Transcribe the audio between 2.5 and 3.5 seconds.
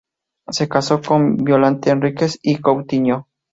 Coutinho.